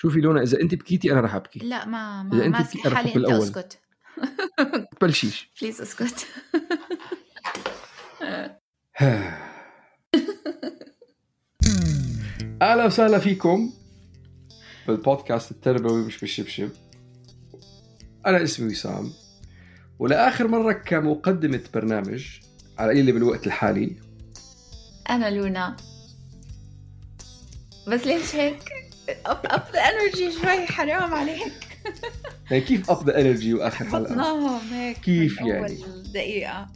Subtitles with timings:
[0.00, 1.58] شوفي لونا إذا انت بكيتي أنا رح أبكي.
[1.58, 3.26] لا ما إذا ما أنت ماسكه بتقرأ حالي انت.
[3.26, 3.78] أسكت.
[5.02, 5.50] بلشيش.
[5.60, 6.26] بليز أسكت.
[12.62, 13.72] أهلا وسهلا فيكم
[14.86, 16.70] بالبودكاست التربوي مش بالشبشب.
[18.26, 19.10] أنا اسمي وسام.
[19.98, 22.26] ولآخر مرة كمقدمة برنامج
[22.78, 23.96] على قليله بالوقت الحالي.
[25.10, 25.76] أنا لونا.
[27.88, 28.87] بس ليش هيك؟
[29.26, 31.52] up up the energy شوي حرام عليك.
[32.50, 36.68] يعني كيف up the energy وآخر حلقه بطناهم هيك كيف من يعني؟ اول دقيقة.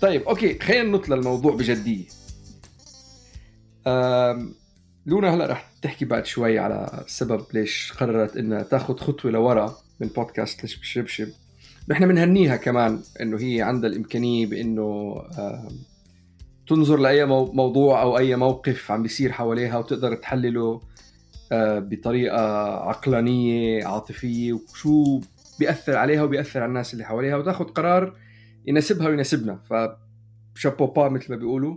[0.00, 2.04] طيب okay خلينا ننط للموضوع بجدية.
[3.86, 4.54] أم...
[5.06, 10.08] لونا هلا رح تحكي بعد شوي على السبب ليش قررت إنها تاخذ خطوة لورا من
[10.08, 11.28] بودكاست ليش بشبشب.
[11.88, 15.16] نحن بنهنيها كمان إنه هي عندها الإمكانية بإنه.
[16.68, 17.52] تنظر لأي مو...
[17.52, 20.80] موضوع أو أي موقف عم بيصير حواليها وتقدر تحلله.
[21.52, 22.40] بطريقة
[22.88, 25.20] عقلانية عاطفية وشو
[25.58, 28.16] بيأثر عليها وبيأثر على الناس اللي حواليها وتاخذ قرار
[28.66, 29.62] يناسبها ويناسبنا.
[30.54, 31.76] فشابو با مثل ما بيقولوا.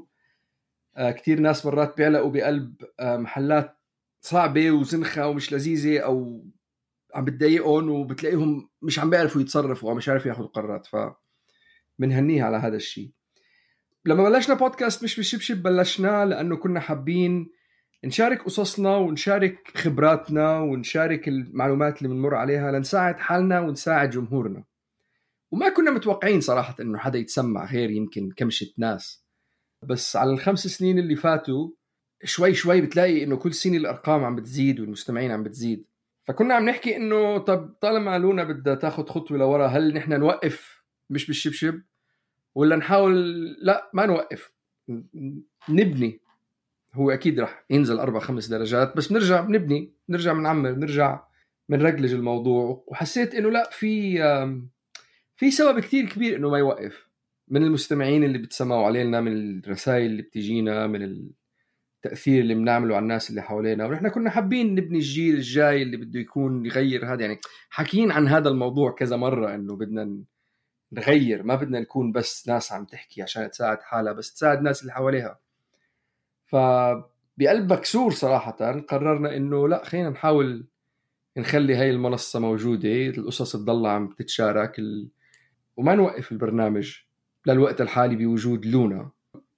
[0.97, 3.77] آه كثير ناس مرات بيعلقوا بقلب آه محلات
[4.21, 6.45] صعبة وزنخة ومش لذيذة أو
[7.15, 10.85] عم بتضايقهم وبتلاقيهم مش عم بيعرفوا يتصرفوا أو مش عارفوا ياخذوا قرارات.
[10.85, 10.95] ف
[11.99, 13.11] بنهنيها على هذا الشيء.
[14.05, 17.51] لما بلشنا بودكاست مش بالشبشب بلشناه لأنه كنا حابين
[18.05, 24.63] نشارك قصصنا ونشارك خبراتنا ونشارك المعلومات اللي بنمر عليها لنساعد حالنا ونساعد جمهورنا.
[25.51, 29.25] وما كنا متوقعين صراحة إنه حدا يتسمع غير يمكن كمشة ناس.
[29.83, 31.69] بس على الخمس سنين اللي فاتوا
[32.23, 35.85] شوي شوي بتلاقي إنه كل سنة الأرقام عم بتزيد والمستمعين عم بتزيد.
[36.23, 41.27] فكنا عم نحكي إنه طب طالما لونا بدها تاخذ خطوة لورا هل نحن نوقف مش
[41.27, 41.81] بالشبشب؟
[42.55, 44.51] ولا نحاول لا ما نوقف.
[45.69, 46.20] نبني.
[46.93, 51.23] هو أكيد رح ينزل أربع خمس درجات بس بنرجع بنبني بنرجع بنعمر بنرجع
[51.69, 52.83] بنرجلج الموضوع.
[52.87, 54.17] وحسيت إنه لا في
[55.35, 57.07] في سبب كتير كبير إنه ما يوقف.
[57.47, 61.29] من المستمعين اللي بتسمعوا علينا من الرسائل اللي بتجينا من
[62.05, 63.85] التأثير اللي بنعمله على الناس اللي حوالينا.
[63.85, 67.21] ونحن كنا حابين نبني الجيل الجاي اللي بده يكون يغير هذا.
[67.21, 70.23] يعني حكيين عن هذا الموضوع كذا مرة إنه بدنا
[70.93, 71.43] نغير.
[71.43, 75.39] ما بدنا نكون بس ناس عم تحكي عشان تساعد حالها بس تساعد الناس اللي حواليها.
[76.51, 80.65] فبقلب مكسور صراحة قررنا إنه لا خلينا نحاول
[81.37, 85.09] نخلي هاي المنصة موجودة القصص تضل عم تتشارك ال...
[85.77, 86.97] وما نوقف البرنامج
[87.47, 89.11] للوقت الحالي بوجود لونا.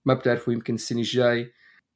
[0.05, 1.53] ما بتعرفوا يمكن السنة الجاي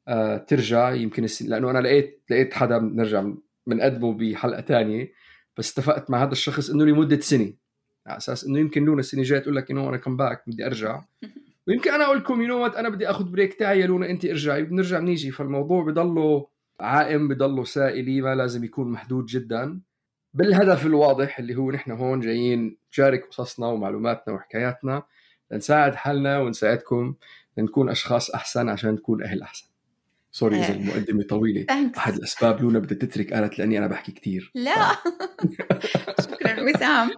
[0.07, 3.31] آه ترجع يمكن السنة لأنه أنا لقيت لقيت حدا بنرجع
[3.67, 5.11] بنقدمه بحلقة تانية
[5.57, 7.53] بس اتفقت مع هذا الشخص إنه لمدة سنة.
[8.07, 11.01] على أساس إنه يمكن لونا السنة الجاية تقول لك إنه أنا come back بدي أرجع.
[11.67, 14.63] ويمكن أنا أقول لكم yo أنا بدي أخذ break تاعي يا لونا أنت ارجعي.
[14.63, 15.31] بنرجع بنيجي.
[15.31, 16.47] فالموضوع بضله
[16.79, 19.81] عائم بضله سائلي ما لازم يكون محدود جدا.
[20.33, 25.03] بالهدف الواضح اللي هو نحن هون جايين نشارك قصصنا ومعلوماتنا وحكاياتنا
[25.51, 27.15] لنساعد حالنا ونساعدكم
[27.57, 29.67] لنكون أشخاص أحسن عشان نكون أهل أحسن.
[30.31, 30.81] سوري إذا إيه.
[30.81, 31.65] المقدمة طويلة.
[31.97, 34.91] أحد الأسباب لونا بدها تترك قالت لأني أنا بحكي كثير لا.
[36.21, 36.63] شكرا.
[36.63, 37.11] وسام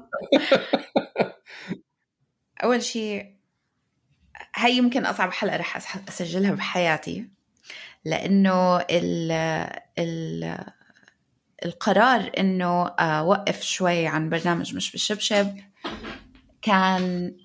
[2.63, 3.38] أول شيء
[4.59, 5.77] هاي يمكن أصعب حلقة رح
[6.09, 7.27] أسجلها بحياتي
[8.05, 9.31] لأنه ال
[9.99, 10.57] ال
[11.65, 15.55] القرار إنه أوقف شوي عن برنامج مش بالشبشب
[16.61, 17.35] كان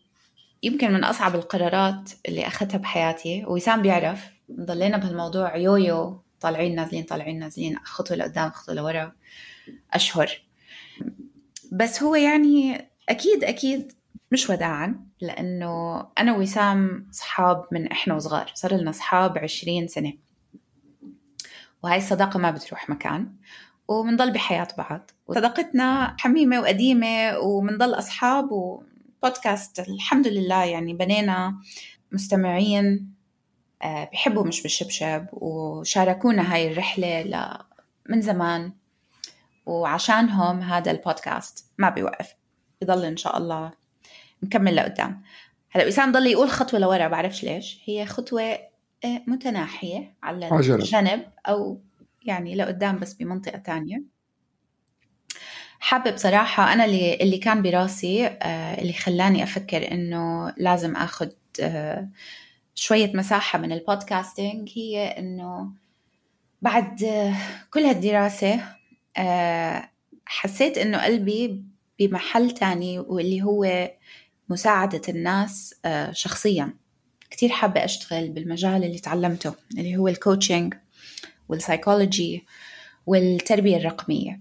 [0.62, 7.38] يمكن من أصعب القرارات اللي أخذتها بحياتي وسام بيعرف ضلينا بهالموضوع يويو طالعين نازلين طالعين
[7.38, 9.12] نازلين خطوة لقدام خطوة لورا
[9.92, 10.40] أشهر.
[11.72, 13.92] بس هو يعني أكيد أكيد
[14.32, 20.12] مش وداعا لأنه أنا وسام صحاب من إحنا وصغار صار لنا صحاب عشرين سنة.
[21.82, 23.32] وهاي الصداقة ما بتروح مكان
[23.88, 25.10] وبنضل بحياة بعض.
[25.26, 31.58] وصداقتنا حميمة وقديمة وبنضل أصحاب وبودكاست الحمد لله يعني بنينا
[32.12, 33.14] مستمعين
[33.82, 37.58] آه، بيحبوا مش بالشبشب وشاركونا هاي الرحلة ل-
[38.10, 38.72] من زمان.
[39.66, 42.34] وعشانهم هذا البودكاست ما بيوقف.
[42.82, 43.72] بضل إن شاء الله
[44.44, 45.22] مكمل لقدام.
[45.70, 47.80] هلا وسام ضل يقول خطوة لورا بعرفش ليش.
[47.84, 48.42] هي خطوة
[49.04, 50.74] آه، متناحية على عجلة.
[50.76, 51.80] الجنب أو
[52.22, 54.02] يعني لقدام بس بمنطقة تانية.
[55.80, 61.30] حابة بصراحة أنا اللي, اللي كان براسي آه، اللي خلاني أفكر إنه لازم أخذ
[61.60, 62.08] آه،
[62.74, 65.72] شوية مساحة من ال podcasting هي إنه
[66.62, 67.04] بعد
[67.70, 68.60] كل هالدراسة
[70.26, 71.64] حسيت إنه قلبي
[71.98, 73.90] بمحل تاني واللي هو
[74.48, 75.74] مساعدة الناس
[76.12, 76.74] شخصيا.
[77.30, 80.74] كتير حابة أشتغل بالمجال اللي تعلمته اللي هو ال coaching
[81.48, 82.44] وال psychology
[83.06, 84.40] والتربية الرقمية.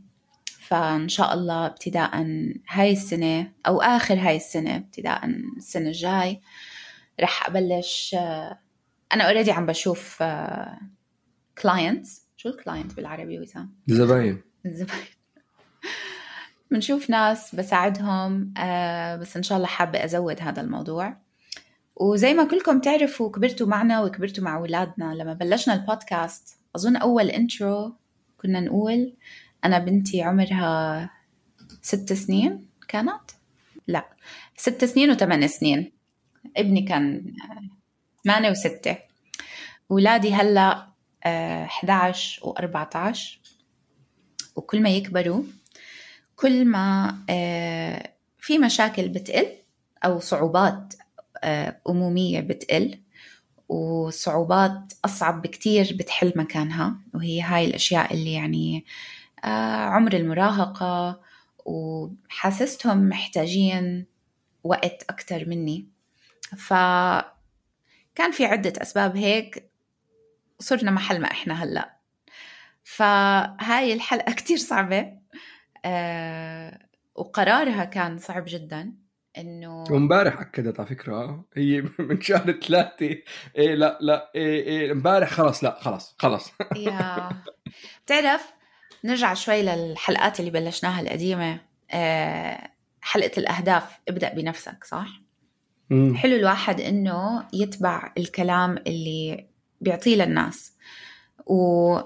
[0.60, 2.12] فإن شاء الله ابتداء
[2.70, 5.26] هاي السنة أو آخر هاي السنة ابتداء
[5.58, 6.42] السنة الجاي
[7.20, 8.16] رح أبلش
[9.14, 10.24] أنا already عم بشوف
[11.62, 14.42] clients شو ال client بالعربي وسام؟ زباين.
[14.66, 15.06] الزباين
[16.74, 18.54] بنشوف ناس بساعدهم
[19.22, 21.18] بس إن شاء الله حابة أزود هذا الموضوع.
[21.96, 25.14] وزي ما كلكم تعرفوا كبرتوا معنا وكبرتوا مع أولادنا.
[25.14, 27.94] لما بلشنا البودكاست أظن أول intro
[28.42, 29.14] كنا نقول
[29.66, 31.10] أنا بنتي عمرها
[31.82, 33.32] ست سنين كانت؟
[33.88, 34.06] لا
[34.58, 35.92] ست سنين وثمان سنين.
[36.58, 37.34] ابني كان
[38.24, 38.98] ثمانية وستة.
[39.90, 40.88] ولادي هلأ
[41.26, 43.18] 11 و14
[44.56, 45.44] وكل ما يكبروا
[46.44, 49.48] كل ما آه، في مشاكل بتقل
[50.06, 50.94] أو صعوبات
[51.44, 53.00] آه، أمومية بتقل
[53.70, 58.86] وصعوبات أصعب بكتير بتحل مكانها وهي هاي الأشياء اللي يعني
[59.44, 61.22] آه، عمر المراهقة
[61.66, 64.06] وحاسستهم محتاجين
[64.64, 65.88] وقت أكتر مني.
[66.58, 69.70] فكان في عدة أسباب هيك
[70.60, 71.98] صرنا محل ما إحنا هلأ.
[72.84, 75.24] فهاي الحلقة كتير صعبة.
[77.16, 78.94] وقرارها كان صعب جدا
[79.38, 83.18] إنه وامبارح أكدت على فكرة هي من شهر ثلاثة.
[83.58, 87.30] إيه لا لا إيه إيه امبارح خلص لا خلص خلص يا.
[88.06, 88.54] بتعرف
[89.04, 91.60] نرجع شوي للحلقات اللي بلشناها القديمة.
[91.92, 92.70] أه
[93.02, 95.08] حلقة الأهداف ابدأ بنفسك صح؟
[95.90, 96.16] مم.
[96.16, 99.48] حلو الواحد إنه يتبع الكلام اللي
[99.82, 100.78] بيعطيه للناس.
[101.46, 101.98] و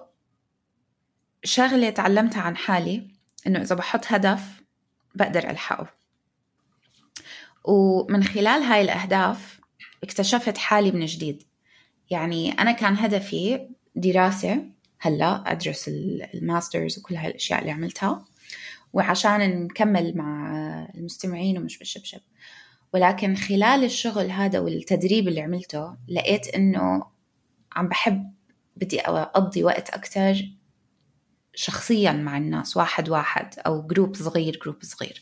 [1.44, 3.17] شغلة تعلمتها عن حالي
[3.48, 4.64] إنه إذا بحط هدف
[5.16, 5.88] بقدر ألحقه.
[7.64, 9.60] ومن خلال هاي الأهداف
[10.04, 11.44] اكتشفت حالي من جديد.
[12.10, 14.66] يعني أنا كان هدفي دراسة
[15.00, 18.26] هلأ أدرس الماسترز وكل هاي الأشياء اللي عملتها.
[18.94, 20.52] وعشان نكمل مع
[20.96, 22.20] المستمعين ومش بالشبشب.
[22.94, 27.04] ولكن خلال الشغل هذا والتدريب اللي عملته لقيت إنه
[27.76, 28.34] عم بحب
[28.76, 30.57] بدي أقضي وقت أكتر
[31.58, 35.22] شخصيا مع الناس واحد واحد أو group صغير group صغير.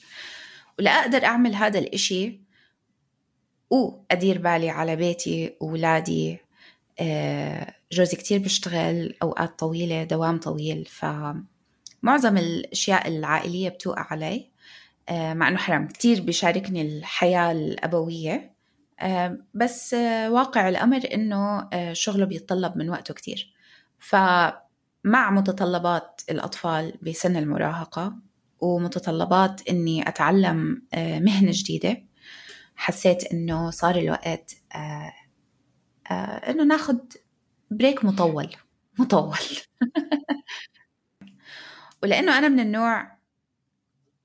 [0.80, 2.42] ولأقدر أعمل هذا الإشي
[3.70, 6.40] وأدير بالي على بيتي وولادي.
[7.00, 10.86] آه، جوزي كتير بيشتغل أوقات طويلة دوام طويل.
[10.86, 14.50] فمعظم الأشياء العائلية بتوقع علي.
[15.10, 18.56] آه، مع أنه حرام كتير بيشاركني الحياة الأبوية.
[19.00, 19.94] آه، بس
[20.28, 23.54] واقع الأمر أنه شغله بيتطلب من وقته كتير.
[25.06, 28.16] فمع متطلبات الأطفال بسن المراهقة
[28.60, 32.04] ومتطلبات إني أتعلم آه، مهنة جديدة.
[32.76, 35.14] حسيت إنه صار الوقت آه،
[36.12, 36.98] آه، إنه ناخذ
[37.72, 38.56] بريك مطول
[39.00, 39.38] مطول.
[42.04, 43.18] ولأنه أنا من النوع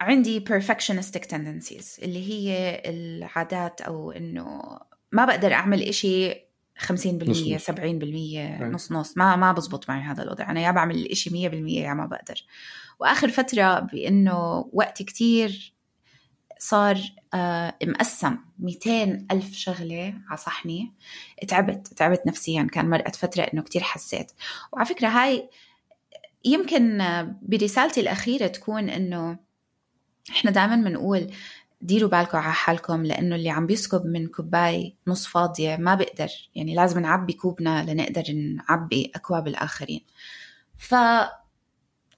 [0.01, 4.79] عندي perfectionistic tendencies اللي هي العادات أو إنه
[5.13, 6.50] ما بقدر أعمل إشي
[6.81, 7.75] 50% نص 70%
[8.63, 9.17] نص نص.
[9.17, 10.51] ما ما بزبط معي هذا الوضع.
[10.51, 11.35] أنا يا بعمل الإشي 100%
[11.69, 12.45] يا ما بقدر.
[13.01, 15.75] وآخر فترة بإنه وقتي كتير
[16.59, 16.99] صار
[17.35, 20.93] آه مقسم 200 ألف شغلة على صحني
[21.49, 22.69] تعبت تعبت نفسيا.
[22.73, 24.33] كان مرقت فترة إنه كتير حسيت.
[24.73, 25.49] وعلى فكرة هاي
[26.45, 26.99] يمكن
[27.43, 29.39] برسالتي الأخيرة تكون إنه
[30.31, 31.31] إحنا دائما بنقول
[31.81, 36.75] ديروا بالكم على حالكم لأنه اللي عم بيسكب من كوباي نص فاضية ما بقدر يعني
[36.75, 40.01] لازم نعبي كوبنا لنقدر نعبي أكواب الآخرين.
[40.79, 40.95] ف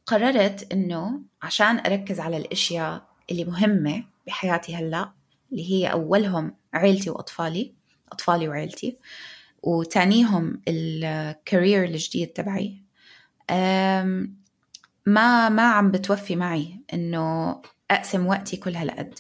[0.06, 5.12] قررت إنه عشان أركز على الأشياء اللي مهمة بحياتي هلأ
[5.52, 7.74] اللي هي أولهم عيلتي وأطفالي
[8.12, 8.98] أطفالي وعيلتي
[9.62, 12.82] وتانيهم ال career الجديد تبعي.
[15.06, 17.52] ما ما عم بتوفي معي إنه
[17.92, 19.18] أقسم وقتي كل هالقد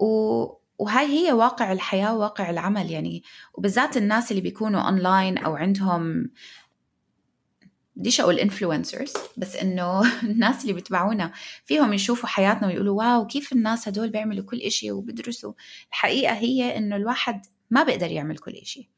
[0.00, 0.46] و
[0.78, 3.22] وهاي هي واقع الحياة وواقع العمل يعني.
[3.54, 6.30] وبالذات الناس اللي بيكونوا اونلاين أو عندهم
[7.96, 11.32] بديش أقول influencers بس إنه الناس اللي بتبعونا
[11.64, 15.52] فيهم يشوفوا حياتنا ويقولوا wow كيف الناس هدول بيعملوا كل إشي وبدرسوا
[15.88, 18.90] الحقيقة هي إنه الواحد ما بيقدر يعمل كل إشي.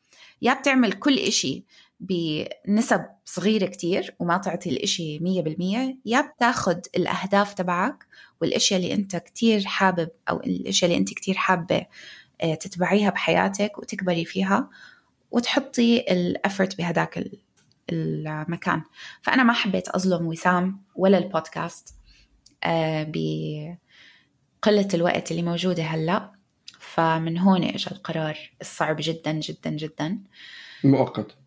[0.43, 1.65] يا بتعمل كل إشي
[2.01, 8.07] بنسب صغيرة كتير وما تعطي الإشي مية بالمية يا بتاخد الأهداف تبعك
[8.41, 11.87] والأشياء اللي أنت كتير حابب أو الأشياء اللي أنت كتير حابة
[12.41, 14.71] آه، تتبعيها بحياتك وتكبري فيها
[15.31, 17.25] وتحطي الأفرت بهداك
[17.91, 18.83] المكان.
[19.23, 21.95] فأنا ما حبيت أظلم وسام ولا البودكاست
[22.65, 23.79] آه، بقلة
[24.95, 26.33] الوقت اللي موجودة هلأ.
[26.81, 30.19] فمن هون اجى القرار الصعب جدا جدا جدا.
[30.85, 31.38] مؤقت.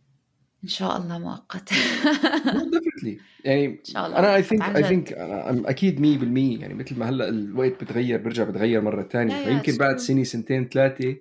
[0.64, 1.74] إن شاء الله مؤقت.
[2.72, 5.14] definitely يعني إن شاء الله أنا I think I think
[5.66, 10.24] أكيد 100% يعني مثل ما هلأ الوقت بتغير بيرجع بتغير مرة ثانية فيمكن بعد سنه
[10.24, 11.16] سنتين ثلاثة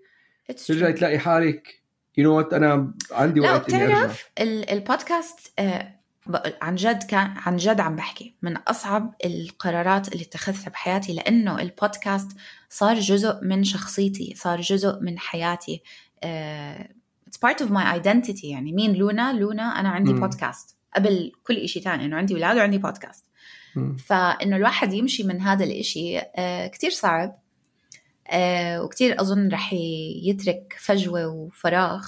[0.67, 1.81] ترجعي تلاقي حالك.
[2.17, 5.97] you know what أنا عندي وقت إني بتعرف البودكاست آه،
[6.63, 8.35] عن جد كان عن جد عم بحكي.
[8.43, 12.37] من أصعب القرارات اللي اتخذتها بحياتي لأنه البودكاست
[12.69, 15.83] صار جزء من شخصيتي صار جزء من حياتي.
[17.31, 18.45] It's part of my identity.
[18.45, 20.21] يعني مين لونا؟ لونا أنا عندي م.
[20.21, 23.25] بودكاست قبل كل شيء ثاني إنه عندي أولاد وعندي بودكاست
[23.77, 23.97] م.
[23.97, 26.25] فإنه الواحد يمشي من هذا الإشي uh,
[26.73, 27.39] كتير صعب.
[28.29, 28.33] uh,
[28.79, 29.73] وكتير أظن رح
[30.23, 32.07] يترك فجوة وفراغ.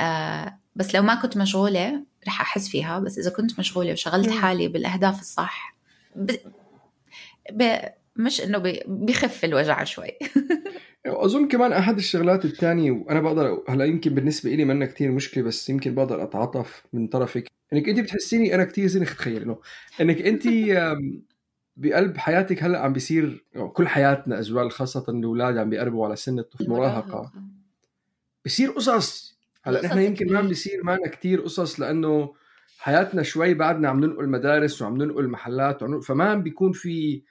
[0.00, 2.98] uh, بس لو ما كنت مشغولة رح أحس فيها.
[2.98, 5.76] بس إذا كنت مشغولة وشغلت حالي بالأهداف الصح
[6.16, 6.32] ب...
[7.52, 7.78] ب...
[8.16, 10.10] مش إنه بخف الوجع شوي.
[11.06, 15.70] أظن كمان أحد الشغلات الثانية وأنا بقدر هلأ يمكن بالنسبة لي منا كثير مشكلة بس
[15.70, 17.48] يمكن بقدر أتعاطف من طرفك.
[17.72, 19.58] إنك انت بتحسيني أنا كثير زنخ تخيل إنه
[20.00, 20.42] إنك انت
[21.76, 27.32] بقلب حياتك هلأ عم بيصير كل حياتنا ازواج خاصة الأولاد عم بيقربوا على سن المراهقه
[28.44, 29.36] بصير قصص.
[29.62, 32.34] هلأ نحن يمكن ما عم بيصير معنا كثير قصص لأنه
[32.78, 37.22] حياتنا شوي بعدنا عم ننقل مدارس وعم ننقل محلات وعم فما عم بيكون في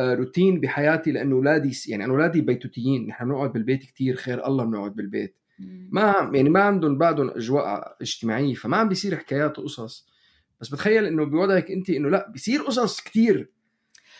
[0.00, 3.06] روتين بحياتي لأنه أولادي يعني أنا أولادي بيتوتيين.
[3.06, 5.36] نحن بنقعد بالبيت كثير خير الله بنقعد بالبيت.
[5.90, 10.06] ما يعني ما عندهم بعدهم أجواء اجتماعية فما عم بيصير حكايات وقصص
[10.60, 13.50] بس بتخيل إنه بوضعك أنت إنه لا بيصير قصص كثير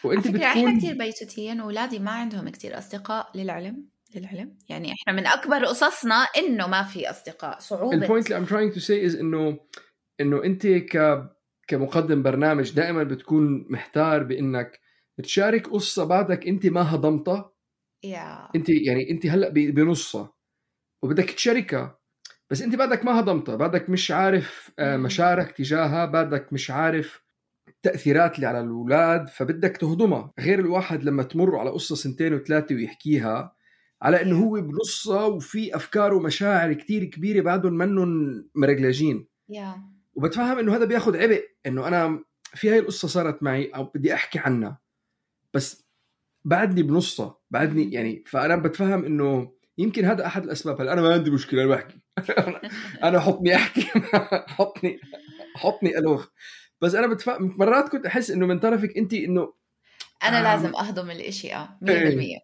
[0.05, 3.85] وأنت بتكون إحنا كثير بيتوتيين وأولادي ما عندهم كثير أصدقاء للعلم
[4.17, 4.57] للعلم.
[4.69, 7.97] يعني إحنا من أكبر قصصنا إنه ما في أصدقاء صعوبة.
[7.97, 9.59] البوينت اللي I'm trying to say is انه
[10.21, 11.25] إنه أنت ك
[11.67, 14.84] كمقدم برنامج دائما بتكون محتار بإنك
[15.23, 17.55] تشارك قصة بعدك أنت ما هضمتها
[18.07, 18.51] yeah.
[18.57, 20.33] أنت يعني أنت هلأ بنصها.
[21.03, 21.99] وبدك تشاركها.
[22.51, 26.05] بس أنت بعدك ما هضمتها بعدك مش عارف آه، مشاعرك تجاهها.
[26.05, 27.25] بعدك مش عارف
[27.69, 29.29] التاثيرات اللي على الأولاد.
[29.29, 30.33] فبدك تهضمها.
[30.41, 33.55] غير الواحد لما تمر على قصة سنتين وثلاثة ويحكيها
[34.03, 39.79] على إنه هو بنصها وفي أفكار ومشاعر كتير كبيرة بعدهم منهم مرجلجين yeah.
[40.15, 41.45] وبتفهم إنه هذا بياخذ عبء.
[41.67, 44.84] إنه أنا في هاي القصة صارت معي أو بدي أحكي عنها.
[45.55, 45.85] بس
[46.45, 50.81] بعدني بنصها بعدني يعني فأنا بتفهم إنه يمكن هذا أحد الأسباب.
[50.81, 52.01] هلا أنا ما عندي مشكلة أنا بحكي.
[53.09, 53.83] أنا حطني أحكي.
[54.57, 55.01] حطني
[55.57, 56.29] حطني ألوخ.
[56.81, 59.53] بس أنا بتفهم مرات كنت أحس إنه من طرفك أنت إنه
[60.23, 62.41] أنا آه لازم أهضم الإشي آه 100% إيه.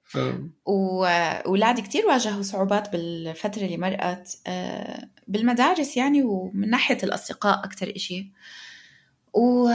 [0.64, 8.32] واولادي كثير واجهوا صعوبات بالفترة اللي مرقت آه بالمدارس يعني ومن ناحية الأصدقاء أكثر إشي.
[9.34, 9.68] و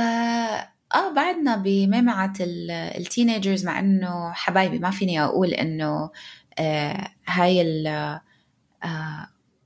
[0.96, 6.12] آه بعدنا بمعمعة ال teenagers مع إنه حبايبي ما فيني أقول إنه
[6.60, 8.20] آه هاي ال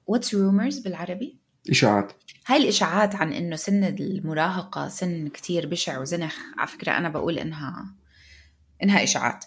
[0.07, 1.37] what's آه rumors بالعربي؟
[1.69, 2.13] إشاعات.
[2.47, 7.85] هاي الإشاعات عن إنه سن المراهقة سن كتير بشع وزنخ على فكرة أنا بقول إنها
[8.83, 9.45] إنها إشاعات.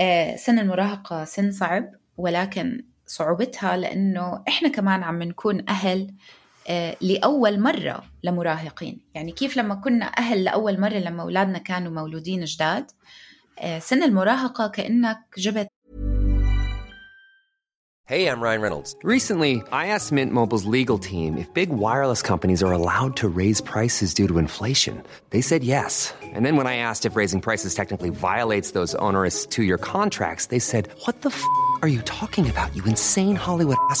[0.00, 6.14] آه سن المراهقة سن صعب ولكن صعوبتها لإنه إحنا كمان عم نكون أهل آه،
[7.00, 12.90] لأول مرة لمراهقين يعني كيف لما كنا أهل لأول مرة لما أولادنا كانوا مولودين جداد
[13.58, 15.66] آه، سن المراهقة كأنك جبت
[18.08, 18.94] Hey, I'm Ryan Reynolds.
[19.02, 23.60] Recently, I asked Mint Mobile's legal team if big wireless companies are allowed to raise
[23.60, 25.02] prices due to inflation.
[25.30, 26.14] They said yes.
[26.22, 30.60] And then when I asked if raising prices technically violates those onerous two-year contracts, they
[30.60, 31.42] said, what the f***
[31.82, 34.00] are you talking about, you insane Hollywood ass?"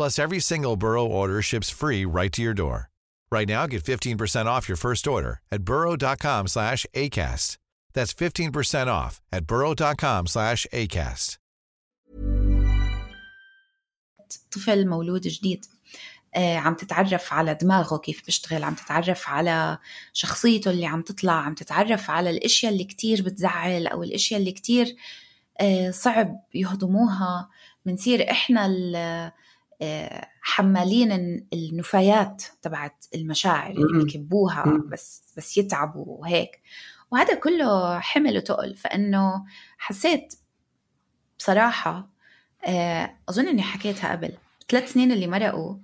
[0.00, 2.88] Plus, every single Burrow order ships free right to your door.
[3.30, 7.58] Right now, get 15% off your first order at burrow.com slash ACAST.
[7.92, 11.38] That's 15% off at burrow.com slash ACAST.
[14.50, 15.66] طفل مولود جديد
[16.34, 19.78] آه، عم تتعرف على دماغه كيف بيشتغل عم تتعرف على
[20.12, 24.96] شخصيته اللي عم تطلع عم تتعرف على الأشياء اللي كتير بتزعل أو الأشياء اللي كتير
[25.60, 27.48] آه، صعب يهضموها
[27.86, 28.66] بنصير إحنا
[30.42, 31.12] حمالين
[31.52, 36.60] النفايات تبعت المشاعر اللي بكبوها بس بس يتعبوا وهيك.
[37.10, 38.74] وهذا كله حمل وتقل.
[38.74, 39.44] فإنه
[39.78, 40.34] حسيت
[41.38, 42.08] بصراحة
[43.28, 44.32] أظن إني حكيتها قبل.
[44.68, 45.76] ثلاث سنين اللي مرقوا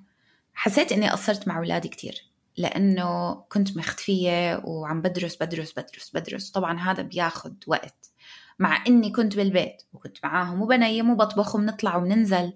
[0.55, 2.31] حسيت إني قصرت مع أولادي كتير.
[2.57, 6.51] لأنه كنت مختفية وعم بدرس بدرس بدرس بدرس.
[6.51, 8.11] طبعا هذا بياخد وقت.
[8.59, 12.53] مع إني كنت بالبيت وكنت معاهم وبنيم وبطبخ وبنطلع وبننزل.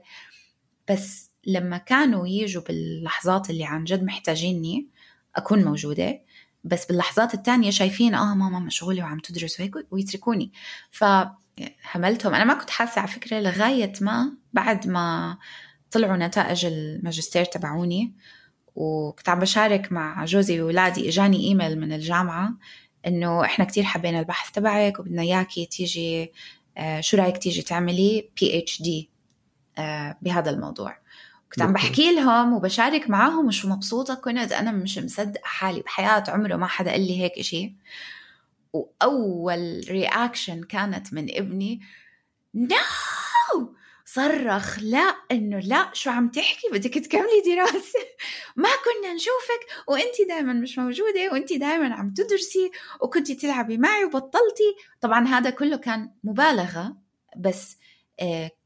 [0.91, 4.87] بس لما كانوا يجوا باللحظات اللي عن جد محتاجيني
[5.37, 6.21] أكون موجودة
[6.65, 10.53] بس باللحظات التانية شايفين آه ماما مشغولة وعم تدرس وهيك ويتركوني.
[10.91, 15.39] فهملتهم أنا ما كنت حاسة على فكرة لغاية ما بعد ما
[15.91, 18.13] طلعوا نتائج الماجستير تبعوني
[18.75, 22.55] وكنت عم بشارك مع جوزي وولادي إجاني إيميل من الجامعة
[23.07, 26.33] إنه إحنا كتير حبينا البحث تبعك وبدنا إياكي تيجي
[26.77, 29.11] آه شو رأيك تيجي تعملي PhD
[30.23, 31.00] بهذا الموضوع.
[31.53, 34.53] كنت عم بحكي لهم وبشارك معاهم وشو مبسوطة كنت.
[34.53, 37.75] أنا مش مصدقة حالي بحياة عمره ما حدا قال لي هيك إشي.
[38.73, 41.81] وأول reaction كانت من ابني
[42.55, 47.99] no صرخ لا إنه لا شو عم تحكي؟ بدك تكملي دراسة.
[48.57, 54.77] ما كنا نشوفك وانت دائما مش موجودة وانت دائما عم تدرسي وكنتي تلعبي معي وبطلتي.
[55.01, 56.97] طبعا هذا كله كان مبالغة
[57.37, 57.77] بس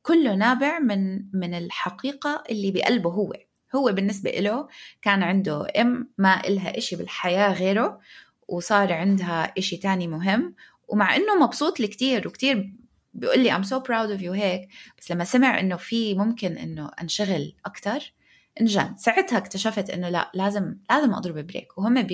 [0.03, 3.33] كله نابع من من الحقيقة اللي بقلبه هو.
[3.77, 4.69] هو بالنسبة له
[5.03, 8.01] كان عنده أم ما إلها إشي بالحياة غيره
[8.49, 10.55] وصار عندها إشي تاني مهم.
[10.89, 12.73] ومع إنه مبسوط لي كتير وكتير
[13.15, 14.69] بيقول لي I'm so proud of you هيك.
[14.99, 18.13] بس لما سمع إنه في ممكن إنه أنشغل أكثر
[18.61, 22.07] انجن ساعتها اكتشفت إنه لا لازم لازم أضرب brake وهم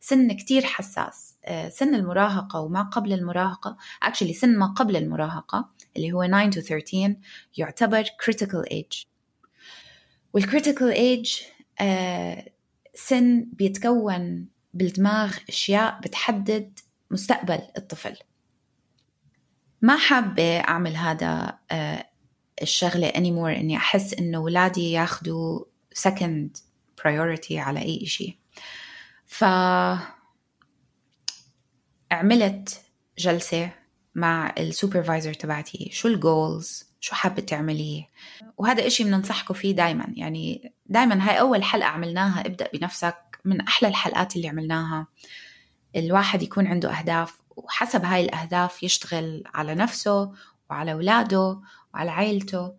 [0.00, 1.34] بسن كتير حساس.
[1.44, 3.76] آه، سن المراهقة وما قبل المراهقة.
[4.02, 5.68] actually سن ما قبل المراهقة.
[5.96, 7.16] اللي هو 9 to 13
[7.56, 9.06] يعتبر critical age.
[10.32, 11.40] وال critical age
[11.80, 12.52] آه،
[12.94, 16.78] سن بيتكون بالدماغ أشياء بتحدد
[17.10, 18.16] مستقبل الطفل.
[19.82, 22.06] ما حابة أعمل هذا آه،
[22.62, 25.64] الشغلة anymore إني أحس إنه ولادي ياخدوا
[25.98, 26.60] second
[27.00, 28.38] priority على أي إشي.
[29.26, 29.44] ف
[32.10, 32.82] عملت
[33.18, 33.81] جلسة
[34.14, 38.08] مع ال supervisor تبعتي شو ال goals شو حابة تعمليه؟
[38.58, 40.06] وهذا إشي بننصحكم فيه دايما.
[40.16, 45.06] يعني دايما هاي أول حلقة عملناها ابدأ بنفسك من أحلى الحلقات اللي عملناها.
[45.96, 50.32] الواحد يكون عنده أهداف وحسب هاي الأهداف يشتغل على نفسه
[50.70, 51.60] وعلى أولاده
[51.94, 52.72] وعلى عائلته.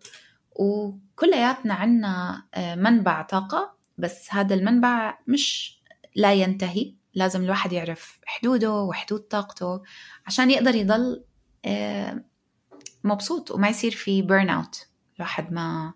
[0.52, 5.78] وكلياتنا عنا آه، منبع طاقة بس هذا المنبع مش
[6.14, 6.94] لا ينتهي.
[7.14, 9.82] لازم الواحد يعرف حدوده وحدود طاقته
[10.26, 11.24] عشان يقدر يضل
[11.64, 12.24] آه،
[13.04, 15.92] مبسوط وما يصير في burn out الواحد ما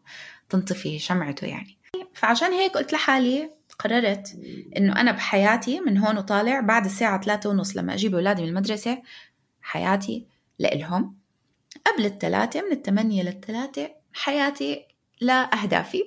[0.48, 1.78] تنطفي شمعته يعني.
[2.14, 4.38] فعشان هيك قلت لحالي قررت
[4.76, 9.02] إنه أنا بحياتي من هون وطالع بعد الساعة ثلاثة ونص لما أجيب أولادي من المدرسة
[9.62, 10.26] حياتي
[10.59, 11.18] لإلهم.
[11.87, 14.87] قبل الثلاثة من الثمانية للثلاثة حياتي
[15.20, 16.02] لأهدافي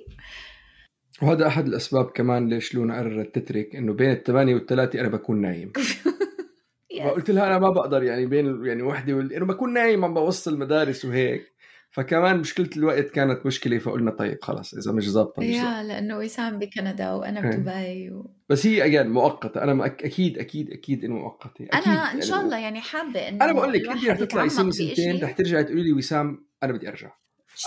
[1.22, 5.72] وهذا أحد الأسباب كمان ليش لونا قررت تترك إنه بين الثمانية والثلاثة أنا بكون نايم.
[7.14, 9.32] قلت لها أنا ما بقدر يعني بين يعني وحدة وال...
[9.32, 11.52] إنه بكون نايم عم بوصل مدارس وهيك.
[11.92, 17.12] فكمان مشكلة الوقت كانت مشكلة فقلنا طيب خلاص إذا مش ظابطة يا لأنه وسام بكندا
[17.12, 18.30] وأنا بدبي و...
[18.48, 21.64] بس هي اجين مؤقتة أنا أكيد أكيد أكيد إنه مؤقتة.
[21.64, 24.70] أكيد أنا ان شاء الله يعني حابة إنه أنا بقول لك أنت رح تطلعي سنة
[24.70, 27.10] سنتين رح ترجعي تقولي لي وسام أنا بدي أرجع.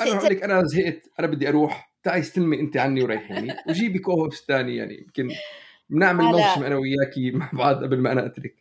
[0.01, 1.94] أنا بقول لك أنا زهقت أنا بدي أروح.
[2.05, 5.29] تعي استلمي انت عني وريحيني وجيبي كوهوست ثاني يعني يمكن
[5.89, 8.55] بنعمل موسم أنا وياكي مع بعض قبل ما أنا أترك.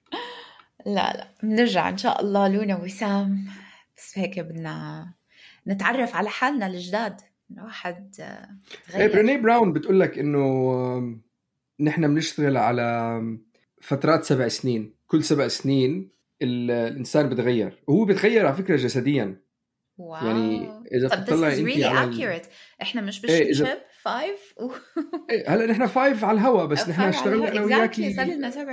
[0.87, 1.28] لا لا.
[1.42, 3.44] بنرجع إن شاء الله لونا وسام.
[3.96, 5.07] بس هيك بدنا
[5.68, 7.20] نتعرف على حالنا الجداد.
[7.50, 8.11] الواحد
[8.88, 9.12] تغير.
[9.12, 11.18] بريني إيه، براون بتقول لك إنه
[11.80, 13.20] نحن بنشتغل على
[13.80, 14.94] فترات سبع سنين.
[15.07, 16.11] كل سبع سنين
[16.42, 17.83] الإنسان بتغير.
[17.87, 19.44] وهو بتغير على فكرة جسديا.
[19.98, 20.26] واو.
[20.26, 22.46] يعني اذا بتطلعي انت really على accurate.
[22.85, 24.70] إحنا مش بالشبشب إيه five و...
[25.31, 28.12] إيه هلأ نحن five على الهواء بس نحن اشتغلنا أنا وياكي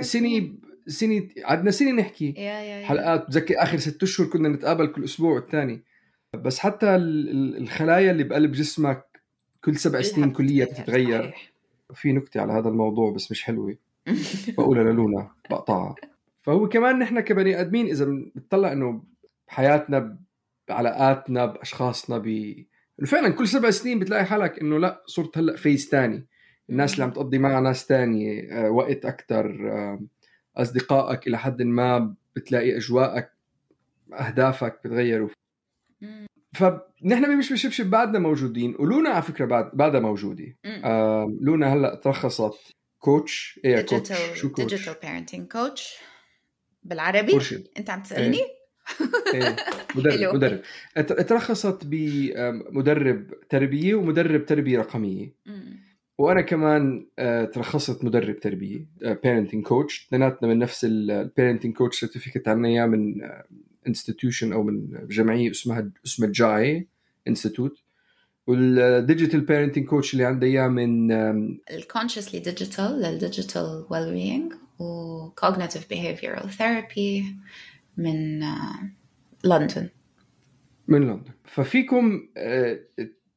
[0.02, 0.52] سنة
[0.86, 2.32] سنة عدنا سنة نحكي.
[2.32, 2.88] Yeah, yeah, yeah.
[2.88, 5.82] حلقات بتذكر آخر ست أشهر كنا نتقابل كل أسبوع والثاني
[6.34, 9.20] بس حتى الخلايا اللي بقلب جسمك
[9.64, 11.34] كل سبع سنين كلية بتتغير.
[11.94, 13.76] في نكتة على هذا الموضوع بس مش حلوة.
[14.58, 15.94] بقولها للونا بقطعها.
[16.42, 19.02] فهو كمان نحن كبني آدمين إذا بنطلع إنه
[19.48, 20.18] بحياتنا
[20.68, 22.54] بعلاقاتنا بأشخاصنا ب
[23.06, 26.26] فعلا كل سبع سنين بتلاقي حالك إنه لا صرت هلأ فيز ثاني
[26.70, 30.00] الناس اللي عم تقضي معها ناس تانية آه، وقت أكتر آه،
[30.56, 33.32] أصدقائك إلى حد ما بتلاقي أجواءك
[34.12, 35.28] أهدافك بتغيروا.
[36.54, 40.16] فنحن مش بشبشب بعدنا موجودين ولونا على فكرة بعد بعدها.
[40.64, 42.74] آه، لونا هلأ ترخصت.
[42.98, 45.98] coach إيه coach شو coach digital parenting coach
[46.82, 48.61] بالعربي؟ مرشد أنت عم تسألني؟ إيه.
[49.96, 50.32] مدرب حلو.
[50.32, 50.60] مدرب.
[50.96, 55.32] ات- ترخصت بمدرب تربية ومدرب تربية رقمية.
[56.18, 58.86] وأنا كمان آه، ترخصت مدرب تربية
[59.24, 63.14] parenting coach اثنيناتنا من نفس ال parenting coach certificate عنا إياه من
[63.86, 66.86] institution أو من جمعية اسمها اسمها Jai
[67.28, 67.78] Institute
[68.46, 71.12] وال digital parenting coach اللي عندي إياه من
[71.70, 77.24] ال Consciously Digital لل digital well being و cognitive behavioral therapy
[77.96, 78.90] من آه،
[79.44, 79.88] لندن.
[80.88, 81.32] من لندن.
[81.44, 82.78] ففيكم آه،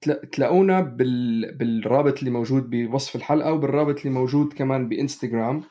[0.01, 1.55] تلا- تلاقونا بال...
[1.57, 5.63] بالرابط اللي موجود بوصف الحلقة وبالرابط اللي موجود كمان بإنستغرام.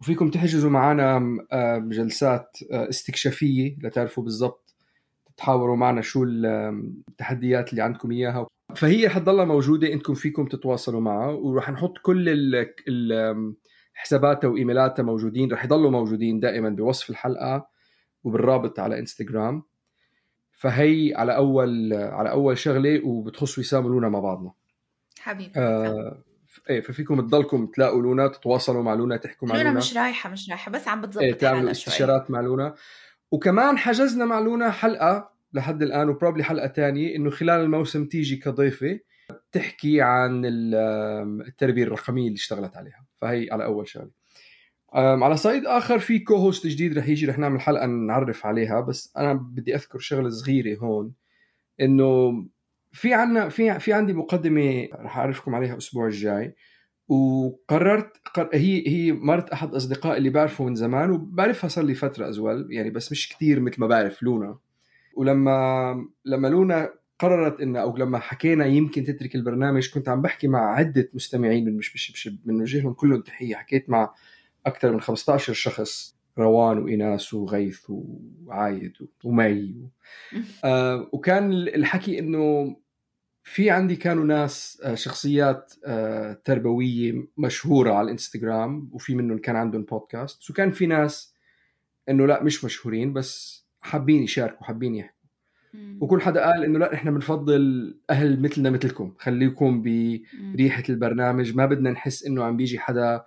[0.00, 4.74] وفيكم تحجزوا معنا آه، جلسات استكشافية لتعرفوا بالضبط
[5.36, 8.46] تتحاوروا معنا شو التحديات اللي عندكم إياها.
[8.76, 11.30] فهي حتضلها موجودة إنكم فيكم تتواصلوا معها.
[11.30, 13.54] وراح نحط كل ال...
[13.94, 15.52] حساباتها وإيميلاتها موجودين.
[15.52, 17.73] رح يضلوا موجودين دائما بوصف الحلقة.
[18.24, 19.62] وبالرابط على انستغرام
[20.52, 24.52] فهي على أول على أول شغلة وبتخص وسام ولونا مع بعضنا.
[25.20, 26.22] حبيبي آه
[26.70, 29.78] إيه ففيكم تضلكم تلاقوا لونا تتواصلوا مع لونا تحكوا مع لونا لونا.
[29.78, 32.74] مش رايحة مش رايحة بس عم بتظبط إيه تعملوا استشارات مع لونا.
[33.30, 38.36] وكمان حجزنا مع لونا حلقة لحد الآن و probably حلقة تانية إنه خلال الموسم تيجي
[38.36, 39.00] كضيفة
[39.52, 43.04] تحكي عن التربية الرقمية اللي اشتغلت عليها.
[43.16, 44.10] فهي على أول شغلة.
[44.94, 49.12] على صعيد آخر في co host جديد رح يجي رح نعمل حلقة نعرف عليها بس
[49.16, 51.12] أنا بدي أذكر شغلة صغيرة هون
[51.80, 52.32] إنه
[52.92, 56.54] في عنا في في عندي مقدمة رح أعرفكم عليها الأسبوع الجاي
[57.08, 58.48] وقررت قر...
[58.52, 62.90] هي هي مرت أحد أصدقائي اللي بعرفه من زمان وبعرفها صار لي فترة ازول يعني
[62.90, 64.58] بس مش كتير مثل ما بعرف لونا.
[65.16, 70.74] ولما لما لونا قررت إنه أو لما حكينا يمكن تترك البرنامج كنت عم بحكي مع
[70.74, 74.14] عدة مستمعين من مش بشبشب بنوجه لهم كلهم تحية حكيت مع
[74.66, 78.92] أكثر من 15 شخص روان وإيناس وغيث وعايد
[79.24, 79.74] ومي.
[79.74, 79.88] و...
[80.64, 82.76] آه وكان الحكي إنه
[83.44, 89.82] في عندي كانوا ناس آه، شخصيات آه، تربوية مشهورة على الإنستغرام وفي منهم كان عندهم
[89.82, 91.34] بودكاست وكان في ناس
[92.08, 95.14] إنه لا مش مشهورين بس حابين يشاركوا حابين يحكوا.
[96.00, 99.14] وكل حدا قال إنه لا إحنا بنفضل أهل مثلنا مثلكم.
[99.18, 99.82] خليكم
[100.54, 101.56] بريحة البرنامج.
[101.56, 103.24] ما بدنا نحس إنه عم بيجي حدا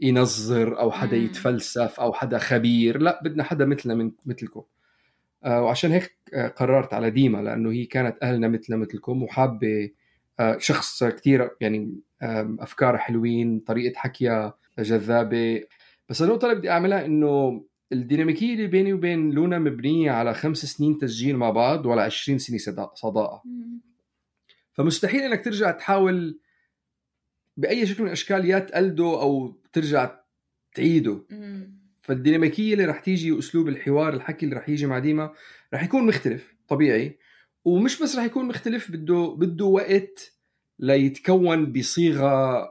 [0.00, 1.16] ينظر أو حدا.
[1.16, 4.62] يتفلسف أو حدا خبير لا بدنا حدا مثلنا من مثلكم
[5.44, 9.90] آه وعشان هيك آه قررت على ديما لأنه هي كانت أهلنا مثلنا مثلكم وحابة
[10.40, 12.00] آه شخص كثير يعني
[12.60, 15.62] أفكار حلوين طريقة حكيها جذابة
[16.08, 20.98] بس النقطه اللي بدي أعملها إنه الديناميكية اللي بيني وبين لونا مبنية على خمس سنين
[20.98, 23.42] تسجيل مع بعض وعلى 20 سنة صدا- صداقه.
[24.72, 26.38] فمستحيل إنك ترجع تحاول
[27.60, 30.20] بأي شكل من الأشكال يا تقلده أو ترجع
[30.74, 31.26] تعيده.
[32.02, 35.32] فالديناميكية اللي رح تيجي وأسلوب الحوار الحكي اللي رح يجي مع ديما
[35.74, 37.18] رح يكون مختلف طبيعي
[37.64, 40.32] ومش بس رح يكون مختلف بده بده وقت
[40.78, 42.64] ليتكون بصيغة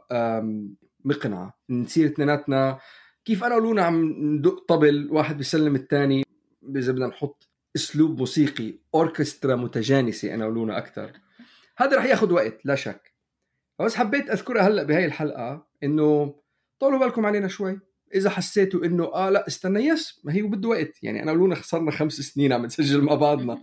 [1.06, 1.60] مقنعة.
[1.70, 2.80] نصير اثنيناتنا.
[3.26, 4.04] كيف أنا ولونا عم
[4.36, 6.24] ندق طبل واحد بيسلم الثاني؟
[6.76, 11.12] إذا بدنا نحط أسلوب موسيقي أوركسترا متجانسة أنا ولونا أكثر
[11.78, 13.09] هذا رح ياخذ وقت لا شك.
[13.86, 16.36] بس حبيت أذكرها هلأ بهاي الحلقة إنه
[16.80, 17.80] طولوا بالكم علينا شوي.
[18.16, 21.04] إذا حسيتوا إنه آه لأ استنى يس ما هي بده وقت.
[21.04, 23.62] يعني أنا ولونا خسرنا خمس سنين عم نسجل مع بعضنا.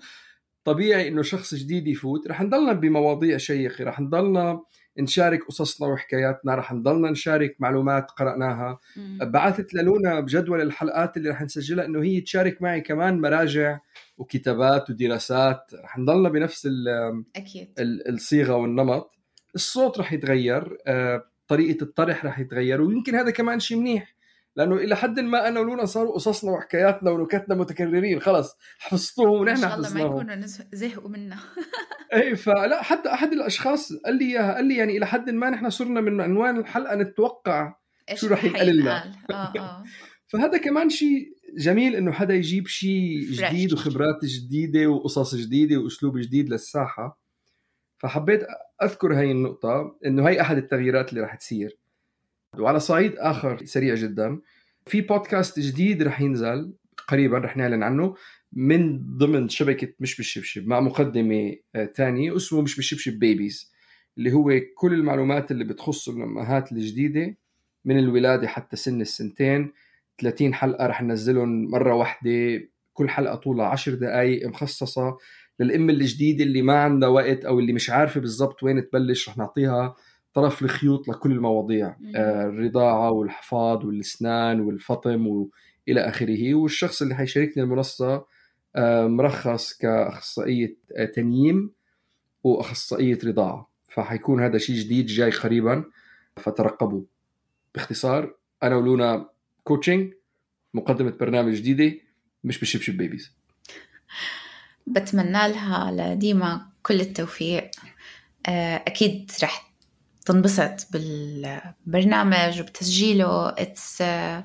[0.64, 2.28] طبيعي إنه شخص جديد يفوت.
[2.28, 3.84] رح نضلنا بمواضيع شيقة.
[3.84, 4.60] رح نضلنا
[4.98, 6.54] نشارك قصصنا وحكاياتنا.
[6.54, 8.78] رح نضلنا نشارك معلومات قرأناها.
[9.22, 13.78] بعثت للونا بجدول الحلقات اللي رح نسجلها إنه هي تشارك معي كمان مراجع
[14.18, 15.70] وكتابات ودراسات.
[15.84, 17.24] رح نضلنا بنفس ال-
[18.08, 19.15] الصيغة والنمط.
[19.56, 24.16] الصوت رح يتغير آه، طريقة الطرح رح يتغير ويمكن هذا كمان شيء منيح
[24.56, 29.60] لأنه إلى حد ما أنا ولونا صاروا قصصنا وحكاياتنا ونكتنا متكررين خلص حفظتوهم إن ونحن
[29.60, 30.16] شاء الله ما حفظناهم.
[30.16, 31.36] يكونوا زهقوا منا.
[32.12, 35.70] إيه فلا حتى أحد الأشخاص قال لي إياها قال لي يعني إلى حد ما نحن
[35.70, 37.74] صرنا من عنوان الحلقة نتوقع
[38.14, 39.84] شو رح ينقال لنا؟ آه آه.
[40.30, 43.20] فهذا كمان شيء جميل إنه حدا يجيب شيء.
[43.30, 47.25] جديد وخبرات جديدة وقصص جديدة وأسلوب جديد للساحة.
[47.98, 48.42] فحبيت
[48.82, 51.78] أذكر هاي النقطة إنه هي أحد التغييرات اللي رح تصير.
[52.58, 54.40] وعلى صعيد آخر سريع جدا
[54.86, 56.72] في بودكاست جديد رح ينزل
[57.08, 58.14] قريبا رح نعلن عنه
[58.52, 63.72] من ضمن شبكة مش بالشبشب مع مقدمة آه، تانية اسمه مش بالشبشب بيبيز
[64.18, 67.36] اللي هو كل المعلومات اللي بتخص الأمهات الجديدة
[67.84, 69.72] من الولادة حتى سن السنتين.
[70.20, 75.16] 30 حلقة رح ننزلهم مرة واحدة كل حلقة طولها 10 دقائق مخصصة.
[75.60, 79.94] للام الجديدة اللي ما عندها وقت أو اللي مش عارفة بالضبط وين تبلش رح نعطيها
[80.34, 86.54] طرف الخيوط لكل المواضيع آه الرضاعة والحفاض والإسنان والفطم وإلى آخره.
[86.54, 88.26] والشخص اللي حيشاركني المنصة
[88.76, 90.76] آه مرخص كأخصائية
[91.14, 91.70] تنييم
[92.44, 93.70] وأخصائية رضاعة.
[93.88, 95.84] فحيكون هذا شيء جديد جاي قريبا
[96.36, 97.02] فترقبوا.
[97.74, 99.28] باختصار أنا ولونا
[99.64, 100.12] كوتشنج
[100.74, 101.98] مقدمة برنامج جديدة
[102.44, 103.32] مش بشبشب babies
[104.86, 107.70] بتمنى لها لديما كل التوفيق.
[108.46, 109.72] آه، أكيد رح
[110.26, 113.48] تنبسط بالبرنامج وبتسجيله.
[113.48, 114.44] it's آه،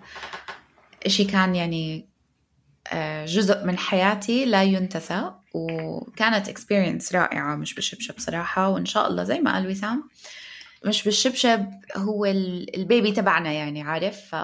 [1.05, 2.09] إشي كان يعني
[2.87, 8.69] آه، جزء من حياتي لا ينتسى وكانت experience رائعة مش بالشبشب صراحة.
[8.69, 10.09] وإن شاء الله زي ما قال وسام
[10.85, 11.65] مش بالشبشب
[11.97, 14.35] هو البيبي تبعنا يعني عارف؟ ف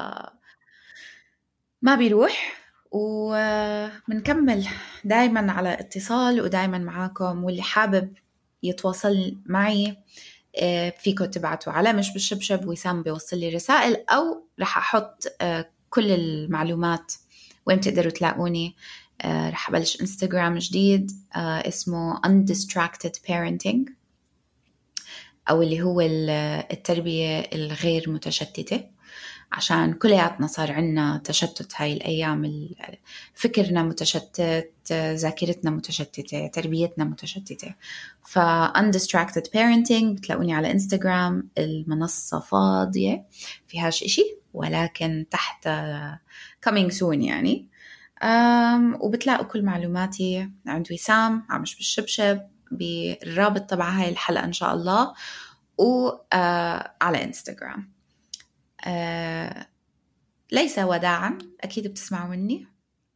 [1.82, 2.67] ما بيروح.
[2.98, 4.68] وبنكمل
[5.04, 8.14] دايما على اتصال ودايما معاكم واللي حابب
[8.64, 9.98] يتواصل معي
[10.60, 16.12] آه، فيكم تبعتوا على مش بالشبشب وسام بيوصل لي رسائل أو رح أحط آه، كل
[16.12, 17.14] المعلومات
[17.66, 18.76] وين بتقدروا تلاقوني.
[19.22, 23.92] آه، رح أبلش إنستغرام جديد اسمه undistracted parenting
[25.50, 26.02] أو اللي هو
[26.72, 28.97] التربية الغير متشتتة.
[29.52, 32.70] عشان كلياتنا صار عنا تشتت هاي الأيام
[33.34, 37.76] فكرنا متشتت ذاكرتنا متشتتة تربيتنا متشتتة.
[38.26, 38.40] ف
[38.78, 43.26] undistracted parenting بتلاقوني على انستغرام المنصة فاضية
[43.68, 45.70] فيهاش إشي ولكن تحت
[46.70, 47.70] coming soon يعني.
[48.24, 52.40] um, وبتلاقوا كل معلوماتي عند وسام عمش بالشبشب
[52.72, 55.14] بالرابط تبع هاي الحلقة إن شاء الله
[55.78, 57.97] وعلى uh, انستغرام
[58.88, 59.68] آه
[60.52, 61.38] ليس وداعا.
[61.62, 62.66] أكيد بتسمعوا مني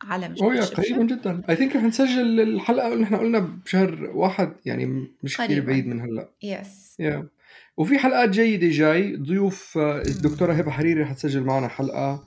[0.01, 1.41] على مش أوه قريبا جدا.
[1.49, 6.01] اي ثينك رح نسجل الحلقة اللي إحنا قلنا بشهر واحد يعني مش كثير بعيد من
[6.01, 6.29] هلأ.
[6.43, 7.27] يس يا
[7.77, 9.15] وفي حلقات جيدة جاي.
[9.15, 12.23] ضيوف آه، الدكتورة هبة حريري رح تسجل معنا حلقة.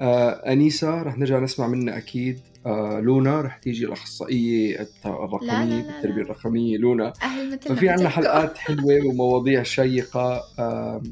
[0.00, 2.40] آه انيسه رح نرجع نسمع منها أكيد.
[2.66, 7.12] آه لونا رح تيجي الأخصائية الرقميه بالتربية الرقمية لونا.
[7.60, 10.42] ففي عندنا حلقات حلوة ومواضيع شيقة.
[10.58, 11.02] آه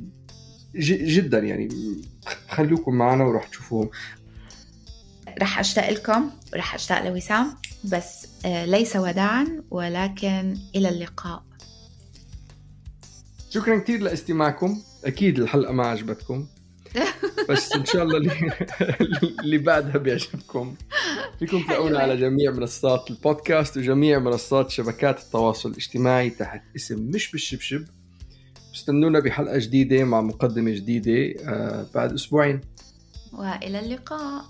[0.75, 1.69] جدا يعني.
[2.49, 3.91] خلوكم معنا وراح تشوفوهم.
[5.43, 7.55] رح أشتاق لكم ورح أشتاق لوسام
[7.85, 11.43] بس آه، ليس وداعا ولكن إلى اللقاء.
[13.51, 14.83] شكرا كثير لاستماعكم.
[15.05, 16.47] أكيد الحلقة ما عجبتكم.
[17.49, 18.53] بس إن شاء الله اللي,
[19.43, 20.75] اللي بعدها بيعجبكم.
[21.39, 27.85] فيكم تلاقونا على جميع منصات البودكاست وجميع منصات شبكات التواصل الاجتماعي تحت اسم مش بالشبشب.
[28.75, 32.61] استنونا بحلقة جديدة مع مقدمة جديدة آه، بعد أسبوعين.
[33.33, 34.45] وإلى اللقاء.